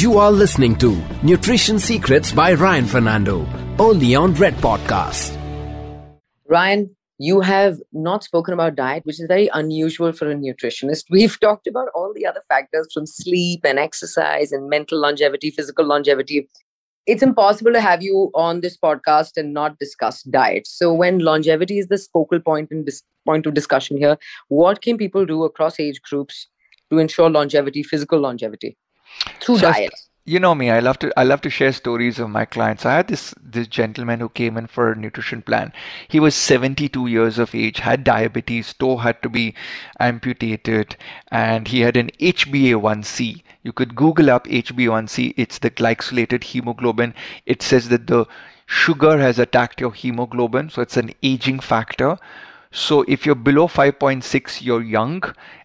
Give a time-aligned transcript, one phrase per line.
[0.00, 3.46] You are listening to Nutrition Secrets by Ryan Fernando,
[3.78, 5.36] only on Red Podcast.
[6.48, 11.04] Ryan, you have not spoken about diet, which is very unusual for a nutritionist.
[11.10, 15.84] We've talked about all the other factors from sleep and exercise and mental longevity, physical
[15.84, 16.48] longevity.
[17.04, 20.66] It's impossible to have you on this podcast and not discuss diet.
[20.66, 24.16] So, when longevity is the focal point and dis- point of discussion here,
[24.48, 26.46] what can people do across age groups
[26.90, 28.78] to ensure longevity, physical longevity
[29.40, 29.92] through So, diet?
[30.24, 32.84] you know me i love to i love to share stories of my clients.
[32.86, 35.72] I had this this gentleman who came in for a nutrition plan.
[36.08, 39.54] He was 72 years of age had diabetes toe had to be
[39.98, 40.96] amputated
[41.30, 47.14] and he had an hba1c you could google up hba1c it's the glycolated hemoglobin.
[47.46, 48.26] It says that the
[48.66, 52.18] sugar has attacked your hemoglobin so it's an aging factor
[52.72, 55.22] so if you're below 5.6 you're young.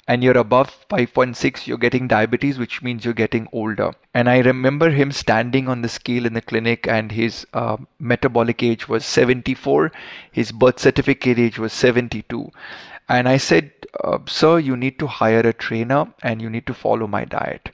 [0.07, 3.91] And you're above 5.6 you're getting diabetes which means you're getting older.
[4.13, 8.61] And i remember him standing on the scale in the clinic and his uh, metabolic
[8.61, 9.91] age was 74
[10.31, 12.51] his birth certificate age was 72
[13.09, 13.71] and i said
[14.03, 17.69] uh, sir you need to hire a trainer and you need to follow my diet.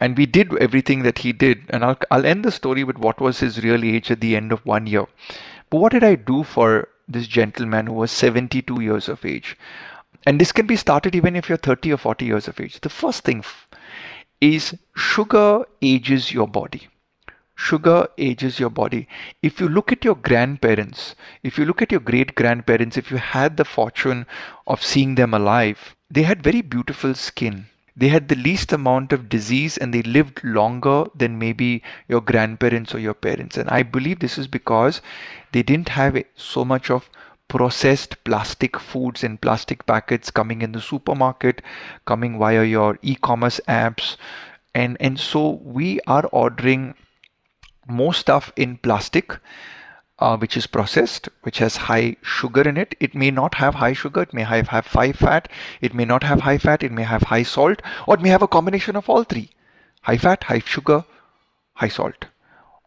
[0.00, 1.62] And we did everything that he did.
[1.68, 4.50] And I'll, I'll end the story with what was his real age at the end
[4.50, 5.06] of one year.
[5.70, 9.56] But what did i do for this gentleman who was 72 years of age
[10.24, 12.80] and this can be started even if you're 30 or 40 years of age.
[12.80, 13.44] The first thing
[14.40, 16.88] is sugar ages your body.
[17.56, 19.08] Sugar ages your body.
[19.42, 23.18] If you look at your grandparents, if you look at your great grandparents, if you
[23.18, 24.26] had the fortune
[24.66, 27.66] of seeing them alive, they had very beautiful skin.
[27.96, 32.94] They had the least amount of disease and they lived longer than maybe your grandparents
[32.94, 33.56] or your parents.
[33.56, 35.02] And I believe this is because
[35.52, 37.10] they didn't have so much of
[37.48, 41.60] processed plastic foods and plastic packets coming in the supermarket,
[42.06, 44.16] coming via your e-commerce apps.
[44.74, 46.94] And, and so we are ordering
[47.86, 49.38] more stuff in plastic
[50.18, 52.94] uh, which is processed, which has high sugar in it.
[53.00, 55.48] It may not have high sugar, it may have, have high fat,
[55.80, 58.42] it may not have high fat, it may have high salt, or it may have
[58.42, 59.50] a combination of all three
[60.02, 61.04] high fat, high sugar,
[61.74, 62.26] high salt.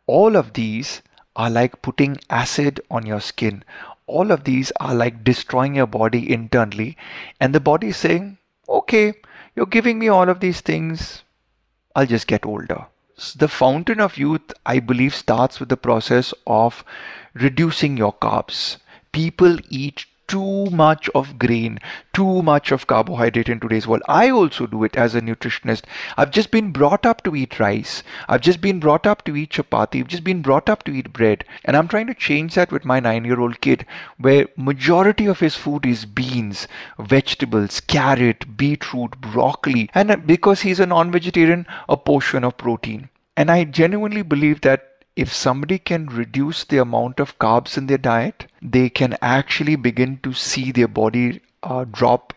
[0.06, 1.02] All of these
[1.36, 3.64] are like putting acid on your skin.
[4.08, 6.96] All of these are like destroying your body internally,
[7.40, 8.38] and the body is saying,
[8.70, 9.14] Okay,
[9.56, 11.24] you're giving me all of these things,
[11.96, 12.88] I'll just get older.
[13.36, 16.84] The fountain of youth, I believe, starts with the process of
[17.34, 18.78] reducing your carbs.
[19.12, 21.80] People eat too much of grain,
[22.14, 24.02] too much of carbohydrate in today's world.
[24.08, 25.84] I also do it as a nutritionist.
[26.18, 28.04] I've just been brought up to eat rice.
[28.28, 30.00] I've just been brought up to eat chapati.
[30.00, 31.46] I've just been brought up to eat bread.
[31.64, 33.86] And I'm trying to change that with my nine-year-old kid,
[34.18, 36.68] where majority of his food is beans,
[37.00, 43.10] vegetables, carrot, beetroot, broccoli, and because he's a non-vegetarian, a portion of protein.
[43.38, 47.98] And I genuinely believe that if somebody can reduce the amount of carbs in their
[47.98, 52.34] diet, they can actually begin to see their body uh, drop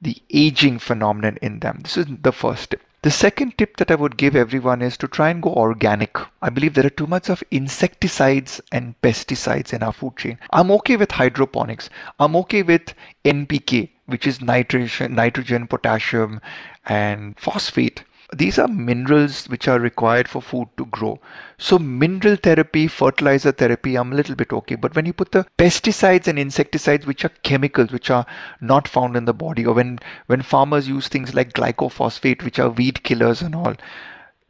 [0.00, 1.80] the aging phenomenon in them.
[1.82, 2.82] This is the first tip.
[3.02, 6.16] The second tip that I would give everyone is to try and go organic.
[6.40, 10.38] I believe there are too much of insecticides and pesticides in our food chain.
[10.50, 11.90] I'm okay with hydroponics.
[12.18, 12.94] I'm okay with
[13.26, 16.40] NPK, which is nitrogen, nitrogen, potassium,
[16.86, 21.20] and phosphate these are minerals which are required for food to grow.
[21.58, 24.74] So mineral therapy, fertilizer therapy, I'm a little bit okay.
[24.74, 28.26] But when you put the pesticides and insecticides, which are chemicals, which are
[28.60, 32.70] not found in the body, or when, when farmers use things like glyphosate, which are
[32.70, 33.74] weed killers and all,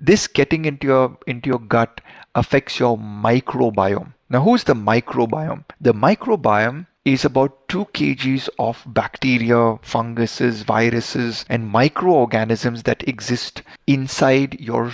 [0.00, 2.00] this getting into your into your gut
[2.34, 4.12] affects your microbiome.
[4.28, 5.64] Now, who's the microbiome?
[5.80, 14.58] The microbiome is about 2 kgs of bacteria, funguses, viruses, and microorganisms that exist inside
[14.58, 14.90] your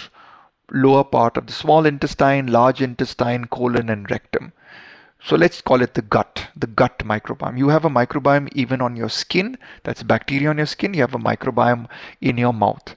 [0.72, 4.53] lower part of the small intestine, large intestine, colon, and rectum.
[5.22, 7.59] So let's call it the gut, the gut microbiome.
[7.59, 11.15] You have a microbiome even on your skin, that's bacteria on your skin, you have
[11.15, 11.87] a microbiome
[12.20, 12.97] in your mouth.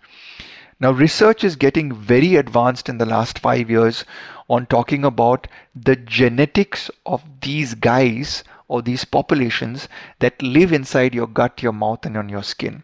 [0.80, 4.06] Now, research is getting very advanced in the last five years
[4.50, 8.44] on talking about the genetics of these guys
[8.74, 9.88] or these populations
[10.18, 12.84] that live inside your gut, your mouth, and on your skin.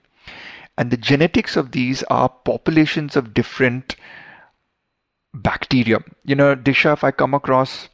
[0.77, 3.95] And the genetics of these are populations of different
[5.33, 5.97] bacteria.
[6.23, 7.89] You know, Disha, if I come across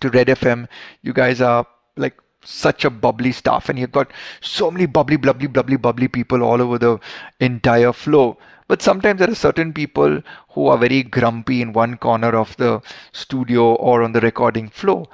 [0.00, 0.66] to Red FM,
[1.02, 1.64] you guys are
[1.96, 6.42] like such a bubbly staff, and you've got so many bubbly, bubbly, bubbly, bubbly people
[6.42, 6.98] all over the
[7.38, 8.36] entire flow.
[8.66, 10.20] But sometimes there are certain people
[10.50, 12.82] who are very grumpy in one corner of the
[13.12, 15.06] studio or on the recording flow.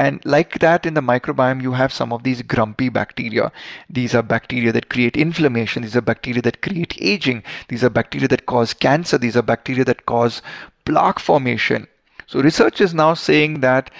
[0.00, 3.52] And like that in the microbiome, you have some of these grumpy bacteria.
[3.90, 5.82] These are bacteria that create inflammation.
[5.82, 7.42] These are bacteria that create aging.
[7.68, 9.18] These are bacteria that cause cancer.
[9.18, 10.40] These are bacteria that cause
[10.86, 11.86] plaque formation.
[12.26, 13.90] So research is now saying that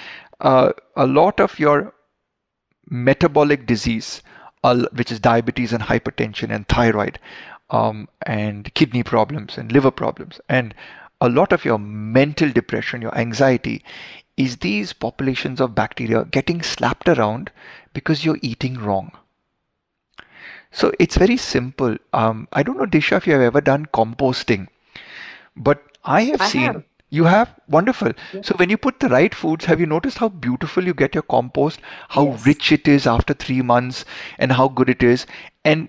[0.40, 1.92] uh, a lot of your
[2.88, 4.22] metabolic disease,
[4.64, 7.18] uh, which is diabetes and hypertension and thyroid,
[7.68, 10.74] um, and kidney problems and liver problems, and
[11.20, 13.84] a lot of your mental depression, your anxiety,
[14.40, 17.50] is these populations of bacteria getting slapped around
[17.92, 19.12] because you're eating wrong.
[20.72, 21.96] So it's very simple.
[22.12, 24.68] Um, I don't know, Disha, if you have ever done composting,
[25.56, 26.62] but I have I seen.
[26.72, 26.84] have.
[27.10, 28.12] You have wonderful.
[28.40, 31.22] So when you put the right foods, have you noticed how beautiful you get your
[31.22, 31.80] compost?
[32.10, 32.46] How Yes.
[32.46, 34.04] rich it is after three months,
[34.38, 35.26] and how good it is.
[35.64, 35.88] And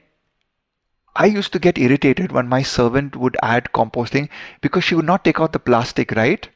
[1.15, 4.29] I used to get irritated when my servant would add composting
[4.61, 6.49] because she would not take out the plastic, right?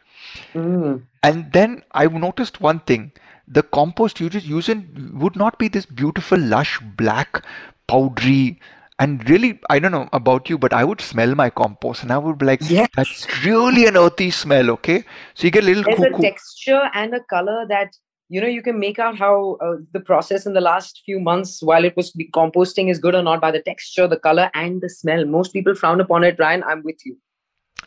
[0.53, 1.03] Mm.
[1.23, 3.11] And then I noticed one thing.
[3.47, 7.43] The compost you just using would not be this beautiful, lush, black,
[7.87, 8.59] powdery,
[8.97, 12.17] and really, I don't know about you, but I would smell my compost and I
[12.17, 12.87] would be like, Yes.
[12.95, 15.03] that's really an earthy smell, okay?
[15.33, 17.91] So you get a little There's a texture and a color that
[18.29, 21.61] you know you can make out how uh, the process in the last few months
[21.61, 24.89] while it was composting is good or not by the texture the color and the
[24.89, 27.15] smell most people frown upon it ryan i'm with you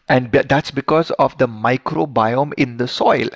[0.08, 3.28] And that's because of the microbiome in the soil.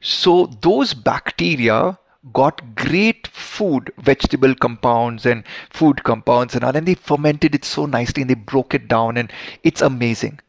[0.00, 1.98] So those bacteria
[2.32, 7.84] got great food, vegetable compounds and food compounds and all, and they fermented it so
[7.86, 9.32] nicely and they broke it down, and
[9.64, 10.40] it's amazing.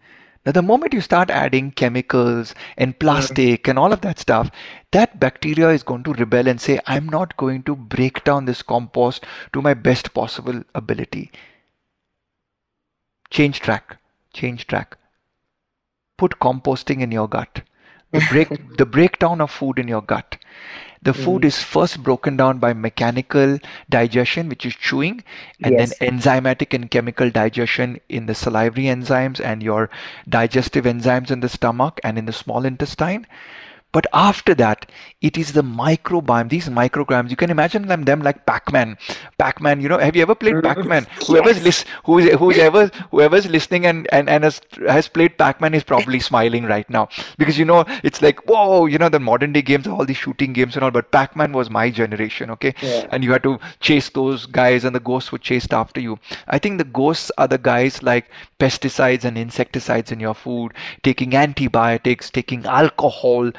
[0.45, 4.51] Now, the moment you start adding chemicals and plastic and all of that stuff,
[4.91, 8.61] that bacteria is going to rebel and say, I'm not going to break down this
[8.61, 11.31] compost to my best possible ability.
[13.29, 13.97] Change track,
[14.33, 14.97] change track.
[16.17, 17.61] Put composting in your gut.
[18.11, 20.37] The break the breakdown of food in your gut.
[21.01, 21.45] The food mm.
[21.45, 25.23] is first broken down by mechanical digestion, which is chewing,
[25.61, 25.97] and Yes.
[25.99, 29.89] then enzymatic and chemical digestion in the salivary enzymes and your
[30.29, 33.27] digestive enzymes in the stomach and in the small intestine.
[33.93, 34.87] But after that,
[35.21, 37.29] it is the microbiome, these micrograms.
[37.29, 38.97] You can imagine them, them like Pac-Man.
[39.37, 40.67] Pac-Man, you know, have you ever played mm-hmm.
[40.67, 41.07] Pac-Man?
[41.27, 45.83] Whoever's lis- who's, who's ever, whoever's listening and, and, and has, has played Pac-Man is
[45.83, 47.07] probably smiling right now.
[47.37, 50.53] Because, you know, it's like, whoa, you know, the modern day games, all these shooting
[50.53, 52.73] games and all, but Pac-Man was my generation, okay?
[52.81, 53.07] Yeah.
[53.11, 56.17] And you had to chase those guys and the ghosts would chase after you.
[56.47, 58.29] I think the ghosts are the guys like
[58.59, 60.73] pesticides and insecticides in your food,
[61.03, 63.51] taking antibiotics, taking alcohol,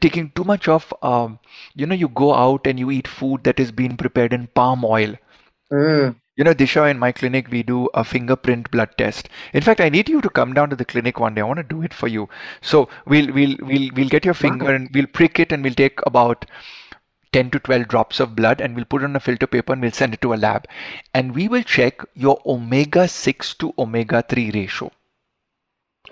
[0.00, 1.38] taking too much of, um,
[1.74, 4.84] you know, you go out and you eat food that is being prepared in palm
[4.84, 5.14] oil.
[5.72, 6.16] Mm.
[6.36, 9.30] You know, Disha, in my clinic, we do a fingerprint blood test.
[9.54, 11.40] In fact, I need you to come down to the clinic one day.
[11.40, 12.28] I want to do it for you.
[12.60, 15.98] So we'll we'll we'll we'll get your finger and we'll prick it and we'll take
[16.06, 16.44] about
[17.32, 19.82] 10 to 12 drops of blood and we'll put it on a filter paper and
[19.82, 20.66] we'll send it to a lab.
[21.14, 24.92] And we will check your omega 6 to omega 3 ratio.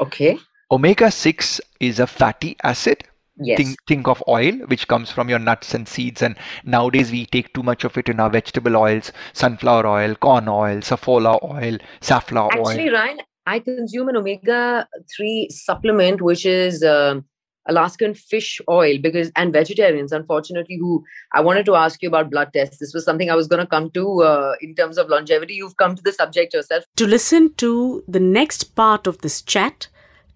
[0.01, 0.39] okay
[0.71, 3.05] Omega 6 is a fatty acid.
[3.37, 6.23] Yes Think, think of oil, which comes from your nuts and seeds.
[6.23, 10.49] And nowadays we take too much of it in our vegetable oils, sunflower oil, corn
[10.49, 12.95] oil, safflower oil, safflower actually oil.
[12.95, 17.25] ryan i consume an omega-3 supplement which is um,
[17.67, 21.03] alaskan fish oil because and vegetarians unfortunately who
[21.33, 23.67] i wanted to ask you about blood tests this was something i was going to
[23.67, 27.55] come to uh, in terms of longevity you've come to the subject yourself To listen
[27.55, 29.89] to the next part of this chat,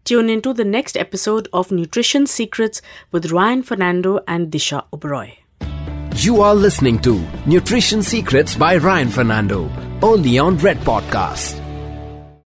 [0.05, 5.37] tune into the next episode of Nutrition Secrets with Ryan Fernando and Disha Oberoi.
[6.17, 9.71] You are listening to Nutrition Secrets by Ryan Fernando,
[10.03, 11.68] only on Red Podcast.